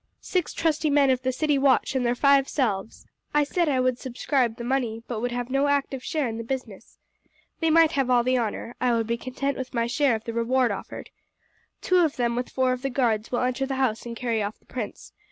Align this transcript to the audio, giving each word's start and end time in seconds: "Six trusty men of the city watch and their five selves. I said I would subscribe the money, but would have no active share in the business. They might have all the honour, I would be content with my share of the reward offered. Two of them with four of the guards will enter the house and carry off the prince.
"Six 0.19 0.51
trusty 0.55 0.89
men 0.89 1.11
of 1.11 1.21
the 1.21 1.31
city 1.31 1.59
watch 1.59 1.93
and 1.93 2.03
their 2.03 2.15
five 2.15 2.49
selves. 2.49 3.05
I 3.35 3.43
said 3.43 3.69
I 3.69 3.79
would 3.79 3.99
subscribe 3.99 4.55
the 4.57 4.63
money, 4.63 5.03
but 5.07 5.19
would 5.21 5.31
have 5.31 5.51
no 5.51 5.67
active 5.67 6.03
share 6.03 6.27
in 6.27 6.37
the 6.39 6.43
business. 6.43 6.97
They 7.59 7.69
might 7.69 7.91
have 7.91 8.09
all 8.09 8.23
the 8.23 8.39
honour, 8.39 8.75
I 8.81 8.95
would 8.95 9.05
be 9.05 9.15
content 9.15 9.59
with 9.59 9.75
my 9.75 9.85
share 9.85 10.15
of 10.15 10.23
the 10.23 10.33
reward 10.33 10.71
offered. 10.71 11.11
Two 11.81 11.97
of 11.97 12.15
them 12.15 12.35
with 12.35 12.49
four 12.49 12.73
of 12.73 12.81
the 12.81 12.89
guards 12.89 13.31
will 13.31 13.41
enter 13.41 13.67
the 13.67 13.75
house 13.75 14.03
and 14.07 14.15
carry 14.17 14.41
off 14.41 14.57
the 14.57 14.65
prince. 14.65 15.13